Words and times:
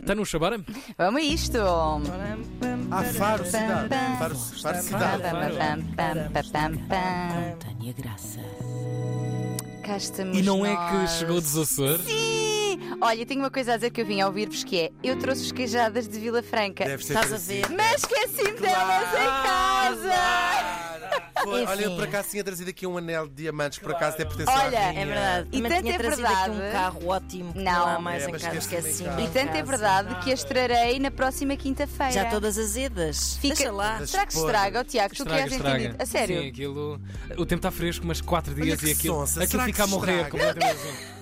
Está 0.00 0.14
no 0.14 0.24
bora? 0.38 0.60
Vamos 0.98 1.20
a 1.20 1.24
isto. 1.24 1.58
Ah, 2.90 3.04
Faro, 3.04 3.44
cidade. 3.44 3.88
Faro, 4.18 4.34
Faro, 4.36 4.82
cidade. 4.82 5.22
Tânia 7.58 7.92
Graça. 7.96 8.40
Cá 9.84 9.96
estamos 9.96 10.38
E 10.38 10.42
não 10.42 10.64
é 10.64 10.74
nós. 10.74 10.90
que 11.12 11.18
chegou 11.18 11.40
dos 11.40 11.56
Açores? 11.56 12.04
Sim! 12.06 12.52
Olha, 13.00 13.26
tenho 13.26 13.40
uma 13.40 13.50
coisa 13.50 13.72
a 13.72 13.76
dizer 13.76 13.90
que 13.90 14.00
eu 14.00 14.06
vim 14.06 14.20
a 14.20 14.26
ouvir-vos 14.26 14.62
que 14.62 14.78
é 14.78 14.92
eu 15.02 15.18
trouxe 15.18 15.42
os 15.42 15.52
queijadas 15.52 16.06
de 16.06 16.20
Vila 16.20 16.40
Franca. 16.42 16.84
Deve 16.84 17.04
ser 17.04 17.14
Estás 17.14 17.32
a 17.32 17.36
ver? 17.36 17.68
Mas 17.70 18.02
esqueci-me 18.02 18.60
delas 18.60 19.10
casa! 19.10 19.18
Foi, 21.42 21.64
olha, 21.66 21.80
eu 21.82 21.88
Enfim. 21.88 21.96
por 21.96 22.04
acaso 22.04 22.28
tinha 22.30 22.44
trazido 22.44 22.70
aqui 22.70 22.86
um 22.86 22.96
anel 22.96 23.26
de 23.28 23.34
diamantes, 23.34 23.78
por 23.78 23.92
acaso 23.92 24.14
até 24.14 24.24
pertence 24.24 24.50
à 24.50 24.64
Olha, 24.64 24.78
rainha. 24.80 25.00
É 25.00 25.04
verdade. 25.06 25.48
E 25.52 25.62
tanto 25.62 25.80
tinha 25.82 25.94
é 25.94 25.98
trazido 25.98 26.22
verdade- 26.22 26.50
aqui 26.50 26.50
um 26.68 26.72
carro 26.72 27.06
ótimo 27.08 27.52
que 27.52 27.58
Não. 27.58 27.72
não 27.72 27.86
há 27.86 27.98
mais 27.98 28.22
É, 28.22 28.28
em 28.28 28.32
mas 28.32 28.42
casa. 28.42 28.56
esqueci-me 28.58 28.88
em 28.88 28.90
Esqueci-me. 28.92 29.08
casa. 29.10 29.20
E 29.22 29.28
tanto 29.46 29.56
é 29.56 29.62
verdade 29.62 30.14
que 30.24 30.32
as 30.32 30.44
trarei 30.44 30.98
na 30.98 31.10
próxima 31.10 31.56
quinta-feira. 31.56 32.12
Já 32.12 32.24
todas 32.30 32.58
azedas. 32.58 33.36
Fica- 33.40 33.54
Deixa 33.56 33.72
lá. 33.72 33.96
Mas 34.00 34.10
Será 34.10 34.26
que 34.26 34.32
podre. 34.34 34.48
estraga, 34.50 34.80
oh, 34.80 34.84
Tiago? 34.84 35.08
Tu 35.10 35.16
que 35.16 35.22
Estraga, 35.22 35.42
és 35.42 35.52
estraga. 35.52 35.78
entendido? 35.78 36.02
A 36.02 36.06
sério? 36.06 36.42
Sim, 36.42 36.48
aquilo. 36.48 37.00
O 37.36 37.46
tempo 37.46 37.56
está 37.56 37.70
fresco, 37.70 38.06
mas 38.06 38.20
4 38.20 38.54
dias 38.54 38.80
que 38.80 38.86
e 38.88 38.92
aquilo. 38.92 39.14
sonsa, 39.16 39.42
aquilo 39.42 39.62
fica 39.64 39.82
a 39.82 39.86
que 39.86 39.90
morrer 39.92 40.12
estraga? 40.22 40.30
completamente. 40.30 41.21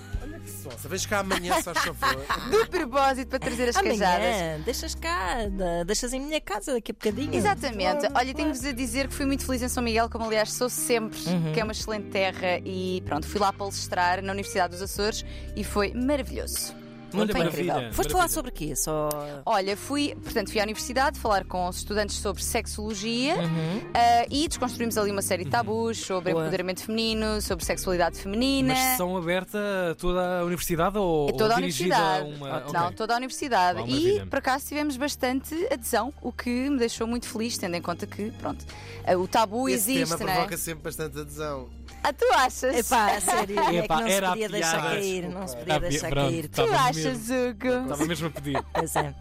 Sonsa, 0.63 0.87
Vens 0.89 1.05
cá 1.05 1.19
amanhã, 1.19 1.61
só 1.61 1.73
favor. 1.73 2.25
De 2.49 2.65
propósito 2.67 3.29
para 3.29 3.39
trazer 3.39 3.69
as 3.69 3.77
queijadas. 3.77 4.25
Amanhã, 4.25 4.59
deixas 4.63 4.95
cá, 4.95 5.37
deixas 5.85 6.13
em 6.13 6.19
minha 6.21 6.39
casa 6.41 6.73
daqui 6.73 6.91
a 6.91 6.93
bocadinho. 6.93 7.33
Exatamente. 7.33 8.07
Olha, 8.13 8.33
tenho-vos 8.33 8.63
a 8.65 8.71
dizer 8.71 9.07
que 9.07 9.13
fui 9.13 9.25
muito 9.25 9.45
feliz 9.45 9.61
em 9.61 9.67
São 9.69 9.81
Miguel, 9.83 10.09
como 10.09 10.25
aliás 10.25 10.51
sou 10.53 10.69
sempre, 10.69 11.19
Uhum. 11.27 11.53
que 11.53 11.59
é 11.59 11.63
uma 11.63 11.71
excelente 11.73 12.09
terra. 12.09 12.59
E 12.65 13.01
pronto, 13.05 13.27
fui 13.27 13.39
lá 13.39 13.51
palestrar 13.51 14.21
na 14.21 14.31
Universidade 14.33 14.71
dos 14.73 14.81
Açores 14.81 15.25
e 15.55 15.63
foi 15.63 15.93
maravilhoso. 15.93 16.73
Muito 17.13 17.35
Olha, 17.37 17.47
incrível. 17.47 17.73
maravilha, 17.73 17.93
Foste 17.93 18.11
falar 18.11 18.21
maravilha. 18.23 18.33
sobre 18.33 18.51
quê? 18.51 18.75
Só. 18.75 19.09
Olha, 19.45 19.75
fui, 19.77 20.15
portanto, 20.23 20.49
fui 20.51 20.59
à 20.59 20.63
universidade 20.63 21.19
falar 21.19 21.45
com 21.45 21.67
os 21.67 21.77
estudantes 21.77 22.15
sobre 22.17 22.43
sexologia 22.43 23.35
Uhum. 23.35 23.81
ah, 23.93 24.25
e 24.29 24.47
desconstruímos 24.47 24.97
ali 24.97 25.11
uma 25.11 25.21
série 25.21 25.43
de 25.45 25.49
tabus 25.51 25.97
sobre 25.99 26.31
Boa. 26.31 26.43
empoderamento 26.43 26.81
feminino, 26.83 27.41
sobre 27.41 27.65
sexualidade 27.65 28.17
feminina. 28.19 28.73
Mas 28.73 28.97
são 28.97 29.15
aberta 29.17 29.57
a 29.91 29.95
toda 29.95 30.39
a 30.39 30.43
universidade 30.45 30.97
ou, 30.97 31.29
É 31.29 31.31
toda 31.33 31.45
ou 31.45 31.51
a 31.51 31.55
universidade. 31.57 32.23
a 32.23 32.27
uma. 32.27 32.59
Não, 32.71 32.85
Ok. 32.87 32.95
toda 32.95 33.13
a 33.13 33.17
universidade. 33.17 33.79
Ah, 33.81 33.87
e 33.87 34.25
por 34.25 34.39
acaso 34.39 34.67
tivemos 34.67 34.97
bastante 34.97 35.53
adesão, 35.71 36.13
o 36.21 36.31
que 36.31 36.69
me 36.69 36.77
deixou 36.77 37.05
muito 37.07 37.27
feliz, 37.27 37.57
tendo 37.57 37.75
em 37.75 37.81
conta 37.81 38.05
que, 38.07 38.31
pronto, 38.31 38.65
ah, 39.05 39.17
o 39.17 39.27
tabu 39.27 39.67
Esse 39.69 39.91
existe, 39.93 40.15
tema 40.15 40.23
não 40.25 40.29
é? 40.31 40.35
provoca 40.35 40.57
sempre 40.57 40.83
bastante 40.83 41.19
adesão. 41.19 41.69
Ah, 42.03 42.11
tu 42.13 42.25
achas? 42.33 42.75
Epá, 42.75 43.15
a 43.15 43.21
sério, 43.21 43.59
é 43.59 43.81
que 43.83 43.87
não 43.89 43.97
se 44.07 44.11
era 44.11 44.29
podia 44.29 44.49
deixar 44.49 44.71
piada. 44.81 44.89
cair. 44.95 45.29
Não 45.29 45.47
se 45.47 45.55
podia 45.57 45.79
deixar 45.79 46.09
pronto, 46.09 46.29
cair. 46.31 46.49
tu 46.49 46.61
achas. 46.63 47.29
Hugo? 47.29 47.83
Estava 47.83 48.05
mesmo 48.05 48.27
a 48.27 48.29
pedir. 48.31 48.65
Pois 48.73 48.95
é. 48.95 49.15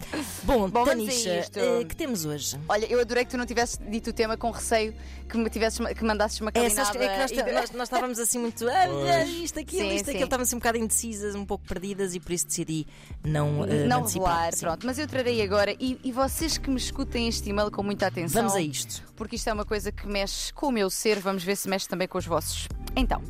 Bom, 0.45 0.69
Bom, 0.71 0.85
Tanisha, 0.85 1.31
eh, 1.57 1.85
que 1.87 1.95
temos 1.95 2.25
hoje? 2.25 2.59
Olha, 2.69 2.87
eu 2.87 2.99
adorei 3.01 3.25
que 3.27 3.31
tu 3.33 3.37
não 3.37 3.45
tivesses 3.45 3.79
dito 3.91 4.11
o 4.11 4.13
tema 4.15 4.37
com 4.37 4.51
receio 4.51 4.95
que 5.29 5.37
me 5.37 5.49
tivesses, 5.51 5.79
que 5.95 6.05
mandasses 6.05 6.41
uma 6.41 6.49
É, 6.49 6.53
caminhada. 6.53 6.75
sabes 6.75 6.91
que- 6.91 6.99
é 7.05 7.09
que 7.15 7.19
nós, 7.21 7.31
e- 7.31 7.53
nós- 7.53 7.71
nós 7.73 7.83
estávamos 7.89 8.19
assim 8.19 8.39
muito. 8.39 8.67
Ah, 8.69 9.25
isto, 9.27 9.61
aquilo, 9.61 9.83
Sim, 9.89 9.95
isto, 9.95 10.05
sim. 10.07 10.11
aquilo. 10.13 10.25
Estávamos 10.25 10.49
assim 10.49 10.57
um 10.57 10.59
bocado 10.59 10.79
indecisas, 10.79 11.35
um 11.35 11.45
pouco 11.45 11.65
perdidas 11.67 12.15
e 12.15 12.21
por 12.21 12.33
isso 12.33 12.47
decidi 12.47 12.87
não. 13.23 13.65
eh, 13.65 13.85
não 13.87 14.03
revelar, 14.05 14.53
Sim. 14.55 14.61
pronto, 14.61 14.87
mas 14.87 14.99
eu 14.99 15.07
trarei 15.07 15.41
agora 15.43 15.73
e, 15.79 16.01
e 16.03 16.11
vocês 16.11 16.57
que 16.59 16.69
me 16.71 16.77
escutem 16.79 17.29
este 17.29 17.51
e-mail 17.51 17.71
com 17.71 17.83
muita 17.83 18.07
atenção. 18.07 18.41
Vamos 18.43 18.57
a 18.57 18.61
isto. 18.61 19.05
porque 19.17 19.37
isto 19.37 19.49
é 19.49 19.53
uma 19.53 19.65
coisa 19.67 19.93
que 19.93 20.07
mexe 20.07 20.51
com 20.55 20.69
o 20.69 20.73
meu 20.73 20.89
ser, 20.89 21.21
vamos 21.21 21.45
ver 21.45 21.55
se 21.57 21.69
mexe 21.69 21.87
também 21.87 22.09
com 22.09 22.17
os 22.19 22.27
vossos. 22.27 22.67
Então, 22.97 23.23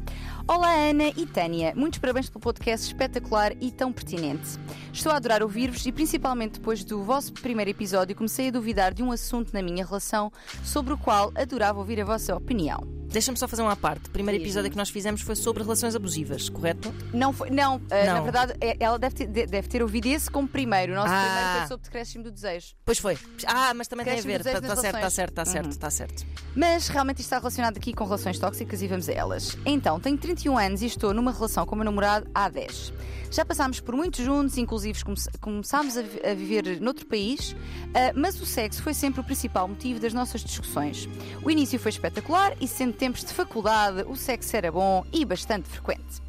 olá 0.49 0.73
Ana 0.73 1.09
e 1.09 1.27
Tânia, 1.27 1.73
muitos 1.77 1.99
parabéns 1.99 2.29
pelo 2.29 2.41
podcast 2.41 2.87
espetacular 2.87 3.53
e 3.61 3.71
tão 3.71 3.93
pertinente. 3.93 4.59
Estou 4.93 5.13
a 5.13 5.17
adorar 5.17 5.43
ouvir-vos 5.43 5.85
e 5.85 5.93
principalmente 5.93 6.55
depois 6.55 6.83
do 6.83 7.03
vosso 7.03 7.33
primeiro 7.33 7.71
episódio 7.71 8.17
comecei 8.17 8.49
a 8.49 8.53
duvidar 8.53 8.95
de 8.95 9.03
um 9.03 9.13
assunto 9.13 9.53
na 9.53 9.63
minha 9.63 9.85
relação 9.85 10.33
sobre 10.65 10.93
o 10.93 10.99
qual 10.99 11.31
adorava 11.35 11.79
ouvir 11.79 12.01
a 12.01 12.05
vossa 12.05 12.35
opinião. 12.35 13.00
Deixa-me 13.11 13.37
só 13.37 13.49
fazer 13.49 13.63
uma 13.63 13.75
parte. 13.77 14.07
O 14.09 14.11
primeiro 14.11 14.41
episódio 14.43 14.71
que 14.71 14.77
nós 14.77 14.89
fizemos 14.89 15.21
foi 15.21 15.35
sobre 15.35 15.63
relações 15.63 15.95
abusivas, 15.97 16.49
correto? 16.49 16.95
Não, 17.13 17.33
foi, 17.33 17.51
não, 17.51 17.81
eh, 17.91 18.07
Não. 18.07 18.15
na 18.15 18.21
verdade 18.21 18.55
eh, 18.61 18.77
ela 18.79 18.99
deve 18.99 19.15
ter, 19.17 19.27
de- 19.27 19.47
deve 19.47 19.69
ter 19.69 19.83
ouvido 19.83 20.07
esse 20.07 20.31
como 20.31 20.47
primeiro. 20.47 20.93
O 20.93 20.95
nosso 20.95 21.13
Ah. 21.13 21.25
primeiro 21.25 21.59
foi 21.59 21.67
sobre 21.69 21.85
decréscimo 21.85 22.25
do 22.25 22.31
desejo. 22.31 22.75
Pois 22.85 22.99
foi. 22.99 23.19
Ah, 23.47 23.75
mas 23.75 23.89
também 23.89 24.05
tem 24.05 24.13
a 24.13 24.15
Cresce-me 24.17 24.33
ver. 24.35 24.39
desejo 24.45 24.57
Está 24.59 24.69
nas 24.69 24.79
certo, 24.81 24.87
está 24.87 24.99
relações. 24.99 25.15
certo, 25.15 25.31
está 25.31 25.45
certo, 25.45 25.65
Uhum. 25.65 25.71
está 25.71 25.91
certo. 25.91 26.27
Mas 26.55 26.89
realmente 26.89 27.17
isto 27.19 27.27
está 27.27 27.39
relacionado 27.39 27.77
aqui 27.77 27.93
com 27.93 28.05
relações 28.05 28.39
tóxicas 28.39 28.81
e 28.81 28.87
vamos 28.87 29.09
a 29.09 29.13
elas. 29.13 29.59
Então, 29.67 29.99
tenho 29.99 30.17
31 30.17 30.57
anos 30.57 30.81
e 30.83 30.87
estou 30.87 31.13
numa 31.13 31.33
relação 31.33 31.67
com 31.67 31.75
o 31.75 31.79
meu 31.79 31.85
namorado 31.85 32.29
há 32.35 32.49
10. 32.49 32.93
Já 33.33 33.45
passámos 33.45 33.79
por 33.81 33.95
muitos 33.95 34.25
juntos, 34.25 34.57
inclusive 34.59 35.05
come- 35.05 35.17
começámos 35.41 35.97
a, 35.97 36.03
vi- 36.03 36.21
a 36.29 36.35
viver 36.35 36.81
noutro 36.81 37.07
país, 37.07 37.55
ah, 37.95 38.13
mas 38.15 38.41
o 38.41 38.47
sexo 38.47 38.83
foi 38.83 38.93
sempre 38.95 39.21
o 39.21 39.25
principal 39.25 39.67
motivo 39.69 40.01
das 40.01 40.13
nossas 40.13 40.43
discussões. 40.43 41.09
O 41.43 41.51
início 41.51 41.79
foi 41.79 41.91
espetacular 41.91 42.57
e, 42.61 42.67
sendo 42.69 42.93
tempos 43.01 43.25
de 43.25 43.33
faculdade, 43.33 44.05
o 44.07 44.15
sexo 44.15 44.55
era 44.55 44.71
bom 44.71 45.07
e 45.11 45.25
bastante 45.25 45.67
frequente. 45.67 46.21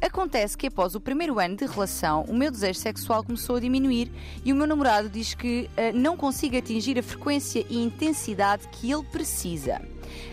Acontece 0.00 0.56
que 0.56 0.68
após 0.68 0.94
o 0.94 1.00
primeiro 1.00 1.38
ano 1.38 1.54
de 1.54 1.66
relação, 1.66 2.22
o 2.22 2.34
meu 2.34 2.50
desejo 2.50 2.78
sexual 2.78 3.22
começou 3.22 3.56
a 3.56 3.60
diminuir 3.60 4.10
e 4.42 4.50
o 4.50 4.56
meu 4.56 4.66
namorado 4.66 5.10
diz 5.10 5.34
que 5.34 5.68
ah, 5.76 5.92
não 5.92 6.16
consigo 6.16 6.56
atingir 6.56 6.98
a 6.98 7.02
frequência 7.02 7.64
e 7.68 7.76
intensidade 7.76 8.66
que 8.68 8.90
ele 8.90 9.04
precisa. 9.04 9.82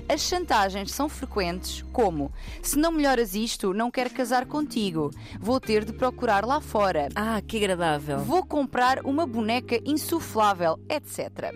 As 0.08 0.22
chantagens 0.22 0.92
são 0.94 1.10
frequentes, 1.10 1.84
como: 1.92 2.32
se 2.62 2.78
não 2.80 2.92
melhoras 2.94 3.36
isto, 3.36 3.74
não 3.74 3.92
quero 3.92 4.12
casar 4.12 4.46
contigo, 4.46 5.12
vou 5.42 5.60
ter 5.60 5.84
de 5.84 5.92
procurar 5.92 6.46
lá 6.46 6.62
fora, 6.62 7.10
Ah, 7.16 7.42
que 7.46 7.58
agradável. 7.58 8.20
vou 8.20 8.46
comprar 8.46 9.06
uma 9.06 9.26
boneca 9.28 9.78
insuflável, 9.86 10.80
etc. 10.90 11.54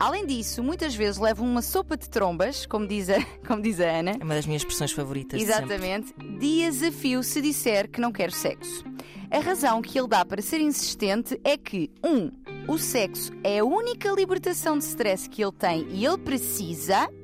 Além 0.00 0.24
disso, 0.26 0.62
muitas 0.62 0.94
vezes 0.94 1.18
levo 1.18 1.42
uma 1.44 1.60
sopa 1.60 1.96
de 1.96 2.08
trombas, 2.08 2.64
como 2.66 2.86
diz 2.86 3.08
a, 3.10 3.16
como 3.46 3.60
diz 3.60 3.80
a 3.80 3.84
Ana, 3.98 4.12
É 4.20 4.24
uma 4.24 4.34
das 4.34 4.46
minhas 4.46 4.62
expressões 4.62 4.92
favoritas. 4.92 5.40
de 5.40 5.46
sempre. 5.46 5.64
Exatamente. 5.74 6.14
Dias 6.38 6.82
a 6.82 6.92
fio 6.92 7.22
se 7.22 7.40
disser 7.42 7.90
que 7.90 8.00
não 8.00 8.12
quero 8.12 8.32
sexo. 8.32 8.84
A 9.30 9.40
razão 9.40 9.82
que 9.82 9.98
ele 9.98 10.08
dá 10.08 10.24
para 10.24 10.40
ser 10.40 10.60
insistente 10.60 11.38
é 11.44 11.56
que, 11.56 11.90
um, 12.04 12.30
o 12.66 12.78
sexo 12.78 13.32
é 13.44 13.58
a 13.58 13.64
única 13.64 14.10
libertação 14.12 14.78
de 14.78 14.84
stress 14.84 15.28
que 15.28 15.42
ele 15.42 15.52
tem 15.52 15.86
e 15.90 16.04
ele 16.06 16.18
precisa. 16.18 17.08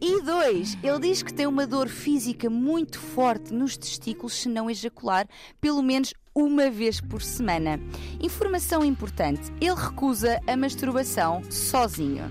E 0.00 0.22
dois, 0.22 0.76
ele 0.82 1.00
diz 1.00 1.22
que 1.24 1.34
tem 1.34 1.46
uma 1.46 1.66
dor 1.66 1.88
física 1.88 2.48
muito 2.48 3.00
forte 3.00 3.52
nos 3.52 3.76
testículos 3.76 4.34
se 4.34 4.48
não 4.48 4.70
ejacular 4.70 5.26
pelo 5.60 5.82
menos 5.82 6.12
uma 6.36 6.70
vez 6.70 7.00
por 7.00 7.22
semana. 7.22 7.80
Informação 8.20 8.84
importante: 8.84 9.50
ele 9.60 9.74
recusa 9.74 10.38
a 10.46 10.56
masturbação 10.56 11.42
sozinho. 11.50 12.30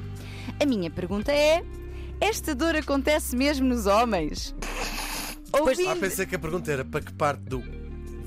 A 0.61 0.65
minha 0.65 0.89
pergunta 0.91 1.31
é: 1.33 1.63
esta 2.21 2.53
dor 2.55 2.75
acontece 2.75 3.35
mesmo 3.35 3.67
nos 3.67 3.87
homens? 3.87 4.55
Pois- 5.51 5.79
Ah, 5.87 5.95
pensei 5.95 6.25
que 6.25 6.35
a 6.35 6.39
pergunta 6.39 6.71
era 6.71 6.85
para 6.85 7.01
que 7.01 7.11
parte 7.13 7.41
do. 7.43 7.63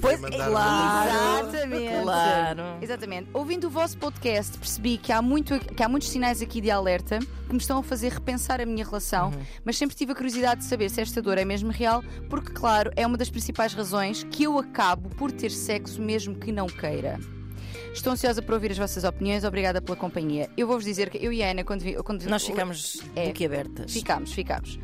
Pois, 0.00 0.20
mandar 0.20 0.48
claro. 0.50 1.48
Exatamente. 1.48 2.03
Claro. 2.03 2.62
Exatamente. 2.81 3.28
Ouvindo 3.34 3.66
o 3.66 3.70
vosso 3.70 3.98
podcast, 3.98 4.56
percebi 4.59 4.97
que 4.98 5.10
há, 5.12 5.20
muito, 5.20 5.59
que 5.59 5.82
há 5.82 5.88
muitos 5.88 6.09
sinais 6.09 6.41
aqui 6.41 6.60
de 6.60 6.70
alerta 6.70 7.19
que 7.19 7.53
me 7.53 7.59
estão 7.59 7.78
a 7.78 7.82
fazer 7.82 8.12
repensar 8.12 8.60
a 8.60 8.66
minha 8.66 8.84
relação, 8.84 9.31
Uhum. 9.31 9.41
mas 9.64 9.76
sempre 9.76 9.97
tive 9.97 10.12
a 10.12 10.14
curiosidade 10.14 10.60
de 10.60 10.66
saber 10.66 10.88
se 10.91 11.00
esta 11.00 11.20
dor 11.22 11.38
é 11.38 11.44
mesmo 11.44 11.70
real, 11.70 12.03
porque, 12.28 12.53
claro, 12.53 12.92
é 12.94 13.06
uma 13.06 13.16
das 13.16 13.31
principais 13.31 13.72
razões 13.75 14.22
que 14.25 14.44
eu 14.44 14.58
acabo 14.58 15.08
por 15.16 15.32
ter 15.32 15.50
sexo 15.50 16.00
mesmo 16.00 16.34
que 16.37 16.53
não 16.53 16.66
queira. 16.66 17.19
Estou 17.92 18.12
ansiosa 18.12 18.41
por 18.42 18.54
ouvir 18.54 18.70
as 18.70 18.78
vossas 18.78 19.03
opiniões, 19.03 19.44
obrigada 19.44 19.81
pela 19.81 19.97
companhia. 19.97 20.48
Eu 20.56 20.66
vou-vos 20.66 20.84
dizer 20.84 21.10
que 21.10 21.19
eu 21.25 21.32
e 21.32 21.42
a 21.42 21.50
Ana, 21.50 21.64
quando 21.64 21.81
vi. 21.81 21.94
Quando 22.03 22.22
Nós 22.26 22.44
ficamos 22.47 23.03
É. 23.16 23.26
boquiabertas. 23.26 23.92
Ficámos, 23.92 24.32
ficámos. 24.32 24.78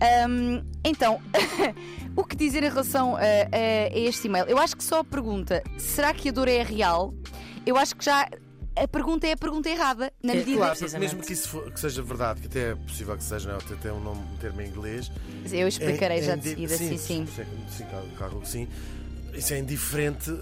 Ahm, 0.00 0.62
então, 0.84 1.20
o 2.16 2.24
que 2.24 2.34
dizer 2.34 2.62
em 2.62 2.68
relação 2.68 3.16
a, 3.16 3.20
a- 3.20 3.90
este 3.94 4.26
e-mail? 4.28 4.46
Eu 4.46 4.58
acho 4.58 4.76
que 4.76 4.84
só 4.84 5.00
a 5.00 5.04
pergunta, 5.04 5.62
será 5.78 6.14
que 6.14 6.28
a 6.28 6.32
dor 6.32 6.48
é 6.48 6.62
real? 6.62 7.12
Eu 7.66 7.76
acho 7.76 7.94
que 7.94 8.04
já 8.04 8.26
a 8.76 8.88
pergunta 8.88 9.26
é 9.26 9.32
a 9.32 9.36
pergunta 9.36 9.68
errada, 9.68 10.10
na 10.22 10.32
É, 10.32 10.36
medida 10.36 10.56
Claro, 10.56 10.70
porque 10.72 10.78
Precisamente. 10.84 11.14
mesmo 11.14 11.26
que 11.26 11.32
isso 11.34 11.48
for- 11.50 11.70
que 11.70 11.78
seja 11.80 12.02
verdade, 12.02 12.40
que 12.40 12.46
até 12.46 12.70
é 12.70 12.74
possível 12.74 13.16
que 13.16 13.24
seja, 13.24 13.50
não 13.50 13.56
é? 13.58 13.76
Tem 13.76 13.90
um, 13.90 14.00
nome, 14.00 14.20
um 14.32 14.36
termo 14.38 14.60
em 14.62 14.68
inglês. 14.68 15.10
Eu 15.52 15.68
explicarei 15.68 16.18
é- 16.18 16.20
é 16.20 16.24
já 16.24 16.34
de 16.34 16.40
indi- 16.40 16.48
seguida, 16.50 16.76
sim, 16.78 16.96
sim. 16.96 17.26
Sim, 17.26 17.44
sim, 17.76 17.84
claro, 17.90 18.06
claro 18.16 18.40
que 18.40 18.48
sim. 18.48 18.68
Isso 19.34 19.52
é 19.52 19.58
indiferente. 19.58 20.34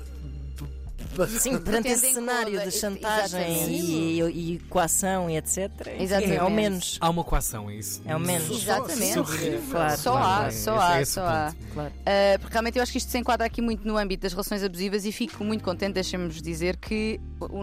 Sim, 1.41 1.59
perante 1.59 1.89
esse 1.89 2.13
cenário 2.13 2.53
conta- 2.59 2.71
de 2.71 2.77
chantagem 2.77 3.41
Exatamente. 3.41 3.71
e, 3.73 4.55
e 4.55 4.59
coação 4.69 5.29
e 5.31 5.37
etc. 5.37 5.71
Exatamente. 5.99 6.33
É 6.35 6.39
ao 6.39 6.51
menos. 6.51 6.97
Há 7.01 7.11
uma 7.11 7.25
coação, 7.25 7.69
é 7.71 7.75
isso? 7.77 8.01
É 8.07 8.15
o 8.15 8.21
menos. 8.21 8.51
Exatamente. 8.63 9.15
Sorrir, 9.15 9.61
Claro. 9.71 9.99
Só 9.99 10.13
Claro, 10.13 10.47
há, 10.47 10.51
só 10.51 10.77
Esse- 10.77 10.83
há, 10.93 11.01
esse 11.03 11.13
só 11.13 11.21
há. 11.27 11.55
Claro. 11.75 11.91
Uh, 11.91 12.39
porque 12.41 12.53
realmente 12.53 12.77
eu 12.77 12.83
acho 12.83 12.93
que 12.93 12.99
isto 12.99 13.11
se 13.11 13.19
enquadra 13.19 13.47
aqui 13.47 13.61
muito 13.61 13.87
no 13.87 13.97
âmbito 13.97 14.23
das 14.23 14.33
relações 14.33 14.63
abusivas 14.63 15.05
e 15.05 15.13
fico 15.13 15.43
muito 15.45 15.65
contente, 15.65 15.95
deixem-nos 15.95 16.41
dizer 16.41 16.77
que 16.77 17.21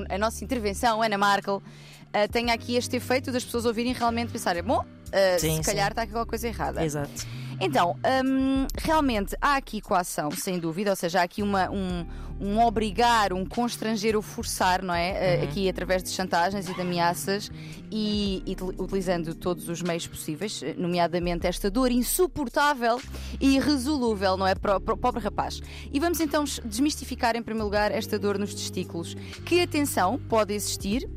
a 0.09 0.17
nossa 0.17 0.43
intervenção, 0.43 1.01
Ana 1.01 1.17
Markel, 1.17 1.57
uh, 1.57 2.31
tenha 2.31 2.53
aqui 2.53 2.75
este 2.75 2.97
efeito 2.97 3.31
das 3.31 3.43
pessoas 3.43 3.65
ouvirem 3.65 3.93
realmente 3.93 4.31
pensarem, 4.31 4.63
bom, 4.63 4.79
uh, 4.81 5.39
Sim, 5.39 5.49
se 5.51 5.55
sim. 5.57 5.61
calhar 5.63 5.89
está 5.91 6.01
aqui 6.01 6.11
alguma 6.11 6.25
coisa 6.25 6.47
errada. 6.47 6.83
Exato. 6.83 7.25
Então, 7.59 7.95
hum, 8.25 8.67
realmente 8.77 9.35
há 9.41 9.55
aqui 9.55 9.79
coação, 9.81 10.29
sem 10.31 10.59
dúvida, 10.59 10.89
ou 10.89 10.95
seja, 10.95 11.21
há 11.21 11.23
aqui 11.23 11.41
uma, 11.41 11.69
um, 11.69 12.05
um 12.39 12.59
obrigar, 12.59 13.31
um 13.31 13.45
constranger, 13.45 14.17
o 14.17 14.21
forçar, 14.21 14.83
não 14.83 14.93
é? 14.93 15.39
Uh, 15.39 15.43
Aqui 15.45 15.69
através 15.69 16.03
de 16.03 16.09
chantagens 16.09 16.67
e 16.67 16.73
de 16.73 16.81
ameaças 16.81 17.51
e, 17.91 18.43
e 18.45 18.57
utilizando 18.81 19.33
todos 19.35 19.69
os 19.69 19.81
meios 19.81 20.07
possíveis, 20.07 20.61
eh, 20.63 20.73
nomeadamente 20.77 21.47
esta 21.47 21.69
dor 21.69 21.91
insuportável 21.91 22.99
e 23.39 23.55
irresolúvel, 23.55 24.35
não 24.37 24.47
é? 24.47 24.55
Para 24.55 24.77
o, 24.77 24.81
para 24.81 24.93
o 24.93 24.97
pobre 24.97 25.21
rapaz. 25.21 25.61
E 25.93 25.99
vamos 25.99 26.19
então 26.19 26.43
desmistificar, 26.65 27.35
em 27.35 27.43
primeiro 27.43 27.65
lugar, 27.65 27.91
esta 27.91 28.17
dor 28.19 28.37
nos 28.37 28.53
testículos, 28.53 29.15
que, 29.45 29.61
atenção, 29.61 30.19
pode 30.27 30.53
existir. 30.53 31.07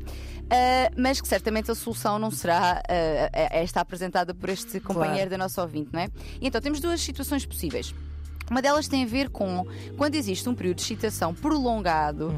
Uh, 0.49 0.91
mas 0.97 1.21
que 1.21 1.27
certamente 1.27 1.69
a 1.69 1.75
solução 1.75 2.17
não 2.17 2.31
será 2.31 2.81
uh, 2.81 3.29
esta 3.51 3.81
apresentada 3.81 4.33
por 4.33 4.49
este 4.49 4.79
companheiro 4.79 5.29
da 5.29 5.37
nossa 5.37 5.61
ouvinte, 5.61 5.89
não 5.93 5.99
é? 5.99 6.09
E 6.41 6.47
então 6.47 6.59
temos 6.59 6.79
duas 6.79 6.99
situações 6.99 7.45
possíveis. 7.45 7.93
Uma 8.49 8.61
delas 8.61 8.87
tem 8.87 9.03
a 9.03 9.07
ver 9.07 9.29
com 9.29 9.65
quando 9.97 10.15
existe 10.15 10.47
um 10.47 10.55
período 10.55 10.77
de 10.77 10.83
excitação 10.83 11.33
prolongado, 11.33 12.33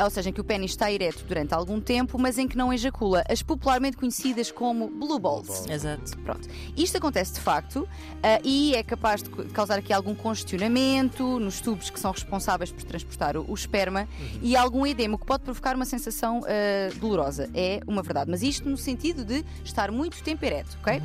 ou 0.00 0.10
seja, 0.10 0.30
em 0.30 0.32
que 0.32 0.40
o 0.40 0.44
pênis 0.44 0.72
está 0.72 0.90
ereto 0.90 1.24
durante 1.24 1.54
algum 1.54 1.80
tempo, 1.80 2.18
mas 2.18 2.38
em 2.38 2.46
que 2.46 2.56
não 2.56 2.72
ejacula, 2.72 3.24
as 3.28 3.42
popularmente 3.42 3.96
conhecidas 3.96 4.50
como 4.50 4.88
blue 4.88 5.18
balls. 5.18 5.66
Exato. 5.68 6.16
Pronto. 6.18 6.48
Isto 6.76 6.98
acontece 6.98 7.34
de 7.34 7.40
facto 7.40 7.88
ah, 8.22 8.40
e 8.44 8.74
é 8.74 8.82
capaz 8.82 9.22
de 9.22 9.30
causar 9.52 9.78
aqui 9.78 9.92
algum 9.92 10.14
congestionamento 10.14 11.38
nos 11.38 11.60
tubos 11.60 11.90
que 11.90 11.98
são 11.98 12.12
responsáveis 12.12 12.70
por 12.70 12.82
transportar 12.84 13.36
o, 13.36 13.44
o 13.48 13.54
esperma 13.54 14.08
e 14.42 14.56
algum 14.56 14.86
edema 14.86 15.18
que 15.18 15.26
pode 15.26 15.42
provocar 15.42 15.74
uma 15.74 15.84
sensação 15.84 16.42
ah, 16.44 16.92
dolorosa. 17.00 17.50
É 17.54 17.80
uma 17.86 18.02
verdade. 18.02 18.30
Mas 18.30 18.42
isto 18.42 18.68
no 18.68 18.76
sentido 18.76 19.24
de 19.24 19.44
estar 19.64 19.90
muito 19.90 20.22
tempo 20.22 20.44
ereto, 20.44 20.76
ok? 20.80 21.02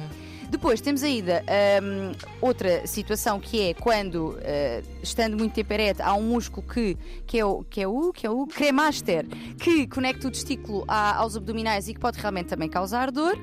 Depois 0.54 0.80
temos 0.80 1.02
ainda 1.02 1.44
hum, 1.82 2.12
outra 2.40 2.86
situação 2.86 3.40
que 3.40 3.60
é 3.60 3.74
quando, 3.74 4.38
ah, 4.40 4.84
estando 5.02 5.36
muito 5.36 5.52
tempo 5.54 5.74
ereto, 5.74 6.04
há 6.04 6.14
um 6.14 6.22
músculo 6.22 6.66
que, 6.68 6.96
que, 7.26 7.40
é 7.40 7.44
o, 7.46 7.64
que 7.64 7.82
é 7.82 7.88
o 7.88 8.14
que 8.14 8.28
é 8.28 8.30
o 8.30 8.46
cremaster, 8.46 9.26
que 9.60 9.88
conecta 9.88 10.28
o 10.28 10.32
testículo 10.32 10.86
a- 10.88 11.16
aos 11.18 11.36
abdominais 11.36 11.88
e 11.88 11.94
que 11.96 12.00
pode 12.00 12.20
realmente 12.20 12.50
também 12.50 12.70
causar 12.70 13.10
dor. 13.12 13.36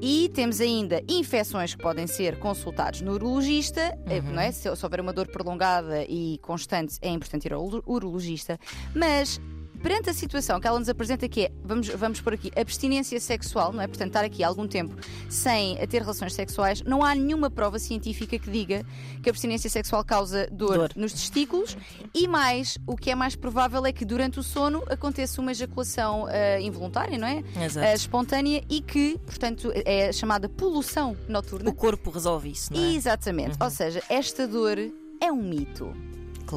E 0.00 0.30
temos 0.34 0.60
ainda 0.60 1.00
infecções 1.08 1.76
que 1.76 1.80
podem 1.80 2.08
ser 2.08 2.36
consultados 2.40 3.00
no 3.02 3.12
urologista, 3.12 3.96
eh, 4.06 4.20
não 4.20 4.40
é? 4.42 4.50
Se, 4.50 4.62
se 4.74 4.84
houver 4.84 5.00
uma 5.00 5.12
dor 5.12 5.28
prolongada 5.28 6.02
e 6.08 6.38
constante, 6.42 6.98
é 7.00 7.08
importante 7.08 7.44
ir 7.46 7.52
ao 7.52 7.64
uro- 7.64 7.84
urologista. 7.86 8.58
Mas 8.92 9.40
perante 9.82 10.10
a 10.10 10.14
situação 10.14 10.60
que 10.60 10.66
ela 10.66 10.78
nos 10.78 10.88
apresenta, 10.88 11.28
que 11.28 11.42
é, 11.42 11.52
vamos, 11.64 11.88
vamos 11.88 12.20
por 12.20 12.34
aqui, 12.34 12.50
abstinência 12.56 13.18
sexual, 13.20 13.72
não 13.72 13.82
é? 13.82 13.86
Portanto, 13.86 14.08
estar 14.08 14.24
aqui 14.24 14.44
algum 14.44 14.66
tempo 14.66 14.94
sem 15.28 15.76
ter 15.88 16.00
relações 16.00 16.34
sexuais, 16.34 16.82
não 16.82 17.04
há 17.04 17.14
nenhuma 17.14 17.50
prova 17.50 17.78
científica 17.78 18.38
que 18.38 18.50
diga 18.50 18.84
que 19.22 19.28
a 19.28 19.30
abstinência 19.30 19.68
sexual 19.68 20.04
causa 20.04 20.46
dor, 20.50 20.76
Dor. 20.76 20.90
nos 20.96 21.12
testículos. 21.12 21.76
E 22.14 22.28
mais, 22.28 22.78
o 22.86 22.96
que 22.96 23.10
é 23.10 23.14
mais 23.14 23.34
provável 23.34 23.84
é 23.84 23.92
que 23.92 24.04
durante 24.04 24.38
o 24.38 24.42
sono 24.42 24.82
aconteça 24.88 25.40
uma 25.40 25.50
ejaculação 25.50 26.26
ah, 26.26 26.60
involuntária, 26.60 27.18
não 27.18 27.26
é? 27.26 27.42
Exato. 27.64 27.86
Ah, 27.86 27.94
espontânea 27.94 28.62
e 28.68 28.80
que, 28.80 29.18
portanto, 29.26 29.72
é 29.74 30.12
chamada 30.12 30.48
poluição 30.48 31.16
noturna. 31.28 31.68
O 31.68 31.74
corpo 31.74 32.10
resolve 32.10 32.50
isso, 32.50 32.72
não 32.72 32.80
é? 32.80 32.94
Exatamente. 32.94 33.56
Ou 33.60 33.70
seja, 33.70 34.02
esta 34.08 34.46
dor 34.46 34.78
é 35.20 35.32
um 35.32 35.42
mito. 35.42 35.92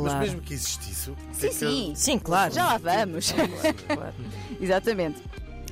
Mas 0.04 0.12
Claro. 0.12 0.26
mesmo 0.26 0.42
que 0.42 0.54
existisse. 0.54 1.12
Sim, 1.34 1.46
é 1.46 1.50
que- 1.50 1.54
sim. 1.56 1.94
Sim, 1.96 2.20
claro. 2.20 2.54
Já 2.54 2.66
lá 2.66 2.78
vamos. 2.78 3.32
Claro. 3.32 4.14
Exatamente. 4.62 5.22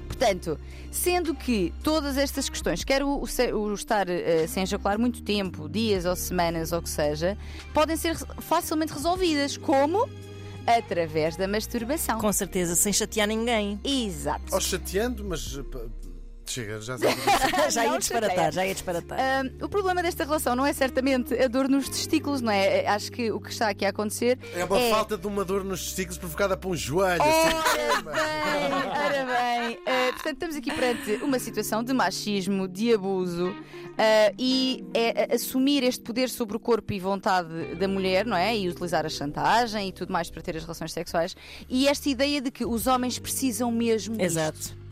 Portanto, 0.08 0.60
sendo 0.92 1.34
que 1.34 1.74
todas 1.84 2.18
estas 2.18 2.48
questões, 2.48 2.84
quer 2.84 3.04
o, 3.04 3.24
o 3.24 3.56
o 3.58 3.74
estar 3.74 4.08
eh, 4.08 4.46
sem 4.48 4.64
ejacular 4.64 4.98
muito 5.00 5.22
tempo, 5.24 5.68
dias 5.68 6.06
ou 6.06 6.16
semanas 6.16 6.72
ou 6.72 6.80
o 6.80 6.82
que 6.82 6.90
seja, 6.90 7.38
podem 7.74 7.98
ser 7.98 8.16
facilmente 8.40 8.94
resolvidas, 8.94 9.58
como 9.58 10.08
através 10.68 11.36
da 11.36 11.48
masturbação. 11.48 12.20
Com 12.20 12.32
certeza, 12.32 12.76
sem 12.76 12.94
chatear 12.94 13.28
ninguém. 13.28 13.80
Exato. 13.84 14.54
Ou 14.54 14.62
chateando, 14.62 15.24
mas. 15.26 15.60
Uh, 16.46 16.52
Chega, 16.52 16.82
já 16.82 16.98
sabe. 17.00 17.16
já 17.72 17.86
ia 17.86 17.98
disparatar, 17.98 18.52
já 18.52 18.66
ia 18.66 18.74
disparatar. 18.74 19.20
Ahm, 19.20 19.50
o 19.64 19.70
problema 19.70 20.02
desta 20.04 20.24
relação 20.24 20.56
não 20.56 20.66
é 20.66 20.74
certamente 20.74 21.34
a 21.34 21.48
dor 21.48 21.68
nos 21.68 21.88
testículos, 21.90 22.42
não 22.42 22.52
é? 22.52 22.86
Acho 22.88 23.12
que 23.12 23.32
o 23.32 23.40
que 23.40 23.50
está 23.50 23.70
aqui 23.70 23.86
a 23.86 23.90
acontecer 23.90 24.38
É 24.54 24.64
uma 24.66 24.80
falta 24.90 25.18
de 25.18 25.28
uma 25.28 25.44
dor 25.46 25.64
nos 25.64 25.84
testículos 25.86 26.18
provocada 26.18 26.56
por 26.58 26.70
um 26.70 26.76
joelho. 26.76 27.22
Ora 27.22 27.32
assim. 27.32 28.04
bem, 28.04 28.74
ora 28.90 29.26
bem. 29.26 29.80
Eh, 29.86 30.12
portanto, 30.14 30.34
estamos 30.34 30.56
aqui 30.56 30.72
perante 30.72 31.24
uma 31.24 31.40
situação 31.40 31.84
de 31.84 31.94
machismo, 31.94 32.68
de 32.68 32.94
abuso 32.94 33.56
eh, 33.98 34.34
e 34.38 34.84
é 34.94 35.34
assumir 35.34 35.84
este 35.84 36.02
poder 36.02 36.30
sobre 36.30 36.58
o 36.58 36.60
corpo 36.60 36.92
e 36.94 37.00
vontade 37.00 37.76
da 37.76 37.88
mulher, 37.88 38.26
não 38.26 38.38
é? 38.38 38.56
E 38.58 38.68
utilizar 38.70 39.06
a 39.06 39.10
chantagem 39.10 39.90
e 39.90 39.92
tudo 39.92 40.12
mais 40.12 40.30
para 40.30 40.42
ter 40.42 40.56
as 40.58 40.64
relações 40.64 40.92
sexuais. 40.92 41.36
E 41.70 41.88
esta 41.88 42.10
ideia 42.10 42.42
de 42.42 42.52
que 42.52 42.66
os 42.66 42.88
homens 42.88 43.18
precisam 43.20 43.72
mesmo. 43.72 44.18
disto. 44.18 44.83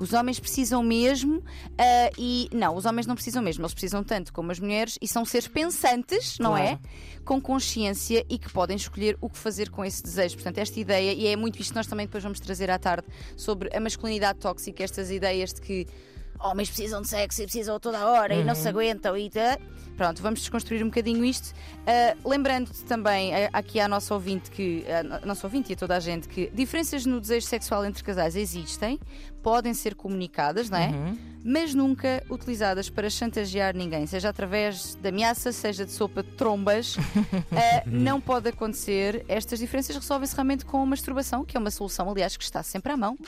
Os 0.00 0.14
homens 0.14 0.40
precisam 0.40 0.82
mesmo 0.82 1.44
ah, 1.76 2.10
e 2.16 2.48
não, 2.52 2.74
os 2.74 2.86
homens 2.86 3.06
não 3.06 3.14
precisam 3.14 3.42
mesmo, 3.42 3.62
eles 3.62 3.74
precisam 3.74 4.02
tanto 4.02 4.32
como 4.32 4.50
as 4.50 4.58
mulheres 4.58 4.98
e 5.02 5.06
são 5.06 5.26
seres 5.26 5.46
pensantes, 5.46 6.38
não 6.38 6.52
Claro. 6.52 6.64
é? 6.64 6.78
Com 7.22 7.38
consciência 7.38 8.24
e 8.28 8.38
que 8.38 8.50
podem 8.50 8.76
escolher 8.76 9.18
o 9.20 9.28
que 9.28 9.36
fazer 9.36 9.68
com 9.68 9.84
esse 9.84 10.02
desejo. 10.02 10.36
Portanto, 10.36 10.56
esta 10.56 10.80
ideia, 10.80 11.12
e 11.12 11.26
é 11.26 11.36
muito 11.36 11.60
isto 11.60 11.72
que 11.72 11.76
nós 11.76 11.86
também 11.86 12.06
depois 12.06 12.24
vamos 12.24 12.40
trazer 12.40 12.70
à 12.70 12.78
tarde 12.78 13.06
sobre 13.36 13.68
a 13.76 13.78
masculinidade 13.78 14.38
tóxica, 14.38 14.82
estas 14.82 15.10
ideias 15.10 15.52
de 15.52 15.60
que 15.60 15.86
homens 16.42 16.68
precisam 16.68 17.02
de 17.02 17.08
sexo 17.08 17.42
e 17.42 17.44
precisam 17.44 17.78
toda 17.78 17.98
a 17.98 18.06
hora 18.06 18.34
e 18.34 18.44
não 18.44 18.54
se 18.54 18.68
aguentam 18.68 19.16
e 19.16 19.30
tá. 19.30 19.58
Pronto, 19.96 20.22
vamos 20.22 20.40
desconstruir 20.40 20.82
um 20.82 20.86
bocadinho 20.86 21.22
isto. 21.22 21.52
Ah, 21.86 22.16
Lembrando-te 22.24 22.82
também 22.84 23.34
ah, 23.34 23.50
aqui 23.52 23.78
à 23.78 23.86
nossa 23.86 24.14
ouvinte 24.14 24.50
que 24.50 24.84
a 24.90 25.26
nossa 25.26 25.46
ouvinte 25.46 25.70
e 25.70 25.74
a 25.74 25.76
toda 25.76 25.94
a 25.94 26.00
gente 26.00 26.26
que 26.26 26.50
diferenças 26.54 27.04
no 27.04 27.20
desejo 27.20 27.46
sexual 27.46 27.84
entre 27.84 28.02
casais 28.02 28.34
existem, 28.34 28.98
podem 29.42 29.74
ser 29.74 29.94
comunicadas, 29.94 30.70
não 30.70 30.78
é? 30.78 30.90
Mas 31.44 31.74
nunca 31.74 32.22
utilizadas 32.30 32.88
para 32.90 33.08
chantagear 33.10 33.74
ninguém, 33.76 34.06
seja 34.06 34.28
através 34.28 34.94
de 34.94 35.08
ameaça, 35.08 35.52
seja 35.52 35.84
de 35.84 35.92
sopa 35.92 36.22
de 36.22 36.30
trombas. 36.30 36.96
Ah, 37.52 37.82
não 37.84 38.20
pode 38.20 38.48
acontecer. 38.48 39.24
Estas 39.28 39.58
diferenças 39.58 39.96
resolvem-se 39.96 40.34
realmente 40.34 40.64
com 40.64 40.82
a 40.82 40.86
masturbação, 40.86 41.44
que 41.44 41.56
é 41.56 41.60
uma 41.60 41.70
solução, 41.70 42.08
aliás, 42.08 42.36
que 42.36 42.44
está 42.44 42.62
sempre 42.62 42.92
à 42.92 42.96
mão. 42.96 43.18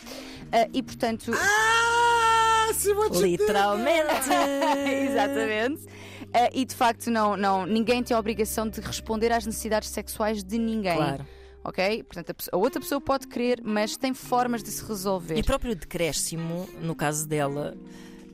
Ah, 0.53 0.69
e 0.73 0.83
portanto. 0.83 1.33
Ah, 1.35 1.92
Literalmente. 3.21 4.29
Exatamente. 5.11 5.87
Ah, 6.35 6.49
e 6.53 6.65
de 6.65 6.75
facto, 6.75 7.11
não, 7.11 7.37
não, 7.37 7.67
ninguém 7.67 8.03
tem 8.03 8.17
a 8.17 8.21
obrigação 8.21 8.69
de 8.69 8.81
responder 8.81 9.31
às 9.33 9.45
necessidades 9.45 9.89
sexuais 9.91 10.43
de 10.43 10.59
ninguém. 10.59 10.97
Claro. 10.97 11.27
Ok? 11.65 12.03
Portanto, 12.05 12.31
a, 12.31 12.35
pessoa- 12.35 12.51
a 12.55 12.57
outra 12.59 12.81
pessoa 12.81 13.01
pode 13.01 13.27
querer, 13.29 13.61
mas 13.63 13.97
tem 13.97 14.13
formas 14.15 14.63
de 14.63 14.71
se 14.71 14.85
resolver. 14.85 15.37
E 15.39 15.43
próprio 15.43 15.77
decréscimo, 15.77 16.69
no 16.81 16.95
caso 16.95 17.29
dela, 17.29 17.77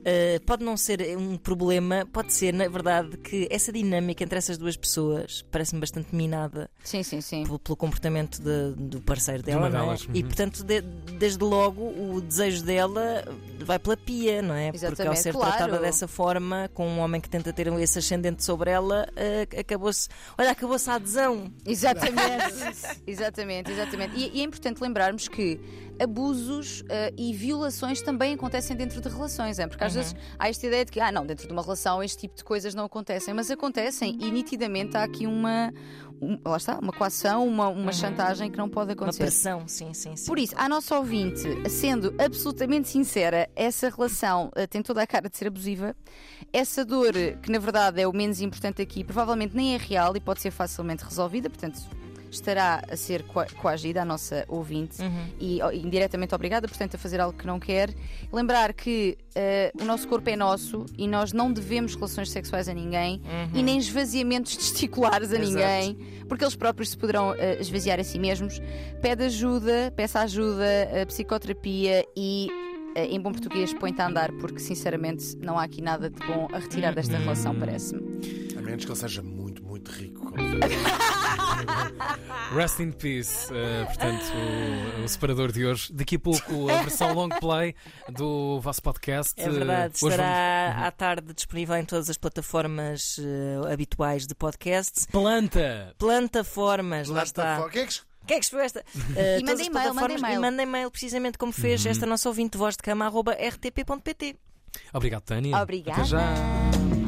eh, 0.03 0.39
pode 0.47 0.63
não 0.63 0.75
ser 0.77 1.15
um 1.15 1.37
problema, 1.37 2.07
pode 2.11 2.33
ser, 2.33 2.53
na 2.53 2.67
verdade, 2.67 3.17
que 3.17 3.47
essa 3.51 3.71
dinâmica 3.71 4.23
entre 4.23 4.37
essas 4.39 4.57
duas 4.57 4.75
pessoas 4.77 5.45
parece-me 5.51 5.79
bastante 5.81 6.15
minada 6.15 6.71
Sim, 6.83 7.03
sim, 7.03 7.19
sim. 7.21 7.43
pelo, 7.43 7.59
pelo 7.59 7.75
comportamento 7.75 8.41
de- 8.41 8.73
do 8.75 9.01
parceiro 9.01 9.43
dela. 9.43 9.67
é? 9.67 9.69
delas, 9.71 10.07
E 10.13 10.21
uhum. 10.21 10.27
portanto, 10.27 10.63
de- 10.63 10.81
desde 10.81 11.43
logo, 11.43 11.83
o 11.83 12.19
desejo 12.21 12.63
dela 12.63 13.25
vai 13.65 13.77
pela 13.79 13.95
pia, 13.97 14.41
não 14.41 14.53
é? 14.55 14.71
Porque 14.71 14.85
ao 14.85 14.91
Exatamente, 14.91 15.21
ser 15.21 15.33
claro. 15.33 15.55
tratada 15.57 15.79
dessa 15.79 16.07
forma, 16.07 16.69
com 16.73 16.87
um 16.87 16.99
homem 16.99 17.19
que 17.21 17.29
tenta 17.29 17.51
ter 17.53 17.67
esse 17.67 17.99
ascendente 17.99 18.43
sobre 18.43 18.71
ela, 18.71 19.07
eh, 19.15 19.47
acabou-se. 19.59 20.07
Olha, 20.37 20.51
acabou-se 20.51 20.89
a 20.89 20.95
adesão. 20.95 21.51
Exatamente, 21.65 22.53
exatamente, 23.07 23.71
exatamente. 23.71 24.15
E, 24.15 24.37
e 24.37 24.41
é 24.41 24.43
importante 24.43 24.81
lembrarmos 24.81 25.27
que 25.27 25.59
abusos 25.99 26.83
eh, 26.89 27.13
e 27.17 27.33
violações 27.33 28.01
também 28.01 28.33
acontecem 28.33 28.75
dentro 28.75 29.01
de 29.01 29.09
relações, 29.09 29.59
é? 29.59 29.67
porque 29.67 29.83
às 29.83 29.93
vezes 29.93 30.15
há 30.37 30.47
esta 30.49 30.65
ideia 30.65 30.85
de 30.85 30.91
que, 30.91 30.99
ah, 30.99 31.11
não, 31.11 31.25
dentro 31.25 31.45
de 31.45 31.51
uma 31.53 31.61
relação 31.61 32.01
este 32.01 32.19
tipo 32.19 32.37
de 32.37 32.43
coisas 32.43 32.73
não 32.73 32.85
acontecem, 32.85 33.33
mas 33.33 33.51
acontecem 33.51 34.17
e 34.21 34.31
nitidamente 34.31 34.95
há 34.95 35.03
aqui 35.03 35.27
uma, 35.27 35.73
um- 36.21 36.39
lá 36.45 36.55
está, 36.55 36.79
uma 36.79 36.93
coação, 36.93 37.45
uma, 37.45 37.67
uma 37.67 37.91
chantagem 37.91 38.49
que 38.49 38.57
não 38.57 38.69
pode 38.69 38.91
Uma 38.91 38.93
acontecer. 38.93 39.23
pressão, 39.23 39.67
sim, 39.67 39.93
sim, 39.93 40.15
sim. 40.15 40.25
Por 40.25 40.39
isso, 40.39 40.53
à 40.57 40.69
nossa 40.69 40.97
ouvinte, 40.97 41.43
sendo 41.69 42.15
absolutamente 42.17 42.87
sincera, 42.87 43.48
essa 43.55 43.89
relação 43.89 44.51
eh, 44.55 44.65
tem 44.67 44.81
toda 44.81 45.01
a 45.01 45.07
cara 45.07 45.29
de 45.29 45.37
ser 45.37 45.47
abusiva. 45.47 45.95
Essa 46.53 46.83
dor, 46.85 47.13
que 47.41 47.51
na 47.51 47.59
verdade 47.59 48.01
é 48.01 48.07
o 48.07 48.13
menos 48.13 48.41
importante 48.41 48.81
aqui, 48.81 49.03
provavelmente 49.03 49.55
nem 49.55 49.75
é 49.75 49.77
real 49.77 50.15
e 50.15 50.19
pode 50.19 50.41
ser 50.41 50.51
facilmente 50.51 51.03
resolvida, 51.03 51.49
portanto, 51.49 51.79
estará 52.31 52.83
a 52.87 52.95
ser 52.95 53.23
coa- 53.23 53.47
coagida 53.59 54.03
a 54.03 54.05
nossa 54.05 54.45
ouvinte 54.47 54.97
e 55.39 55.59
ó, 55.63 55.71
indiretamente 55.71 56.35
obrigada, 56.35 56.67
portanto, 56.67 56.93
a 56.93 56.97
fazer 56.99 57.19
algo 57.19 57.35
que 57.37 57.45
não 57.47 57.59
quer. 57.59 57.89
Lembrar 58.31 58.71
que 58.73 59.17
eh, 59.33 59.71
o 59.81 59.83
nosso 59.83 60.07
corpo 60.07 60.29
é 60.29 60.35
nosso 60.35 60.85
e 60.95 61.07
nós 61.07 61.33
não 61.33 61.51
devemos 61.51 61.95
relações 61.95 62.29
sexuais 62.29 62.69
a 62.69 62.73
ninguém 62.73 63.19
e 63.53 63.63
nem 63.63 63.79
esvaziamentos 63.79 64.55
testiculares 64.57 65.31
a 65.33 65.37
Exato. 65.39 65.49
ninguém, 65.49 66.23
porque 66.27 66.43
eles 66.43 66.55
próprios 66.55 66.91
se 66.91 66.97
poderão 66.97 67.33
eh, 67.33 67.57
esvaziar 67.59 67.99
a 67.99 68.03
si 68.03 68.19
mesmos. 68.19 68.61
Pede 69.01 69.23
ajuda, 69.23 69.91
peça 69.95 70.19
ajuda, 70.19 70.63
psicoterapia 71.07 72.05
e. 72.15 72.47
eh, 72.95 73.05
Em 73.05 73.19
bom 73.19 73.31
português, 73.31 73.73
põe-te 73.73 74.01
a 74.01 74.07
andar, 74.07 74.31
porque 74.33 74.59
sinceramente 74.59 75.35
não 75.37 75.57
há 75.59 75.63
aqui 75.63 75.81
nada 75.81 76.09
de 76.09 76.19
bom 76.25 76.47
a 76.53 76.59
retirar 76.59 76.93
desta 76.93 77.17
relação, 77.17 77.55
parece-me. 77.57 78.01
A 78.57 78.61
menos 78.61 78.85
que 78.85 78.91
ele 78.91 78.99
seja 78.99 79.21
muito, 79.21 79.63
muito 79.63 79.91
rico. 79.91 80.33
Rest 82.55 82.79
in 82.79 82.91
peace, 82.91 83.51
eh, 83.53 83.85
portanto, 83.85 84.23
o, 84.99 85.03
o 85.03 85.07
separador 85.07 85.51
de 85.51 85.65
hoje. 85.65 85.91
Daqui 85.93 86.15
a 86.15 86.19
pouco 86.19 86.69
a 86.69 86.81
versão 86.81 87.13
long 87.13 87.29
play 87.29 87.75
do 88.09 88.59
vosso 88.59 88.81
podcast. 88.81 89.33
É 89.37 89.49
verdade, 89.49 89.93
hoje 90.01 90.15
estará 90.15 90.87
à 90.87 90.91
tarde 90.91 91.33
disponível 91.33 91.75
em 91.75 91.85
todas 91.85 92.09
as 92.09 92.17
plataformas 92.17 93.17
eh, 93.19 93.71
habituais 93.73 94.25
de 94.25 94.33
podcasts. 94.35 95.07
vamos- 95.11 95.29
Planta! 95.29 95.93
Plataformas, 95.97 97.07
lá 97.07 97.23
está. 97.23 97.61
O 97.65 97.69
que 97.69 97.79
é 97.79 97.85
que 97.85 97.93
Quem 98.29 98.37
é 98.37 98.39
que 98.39 98.45
escreveu 98.45 98.65
esta? 98.65 98.85
Uh, 98.95 99.39
E 99.39 99.43
manda 99.43 99.63
e-mail, 99.63 99.93
manda 99.95 100.13
e-mail. 100.13 100.35
E 100.35 100.39
manda 100.39 100.61
e-mail, 100.61 100.91
precisamente 100.91 101.35
como 101.35 101.51
fez 101.51 101.83
esta 101.83 102.05
nossa 102.05 102.29
ouvinte, 102.29 102.59
voz 102.59 102.75
de 102.77 102.83
cama, 102.83 103.05
arroba 103.05 103.33
rtp.pt. 103.33 104.35
Obrigado, 104.93 105.23
Tânia. 105.23 105.57
Obrigada. 105.57 105.99
Até 106.01 106.09
já. 106.09 106.98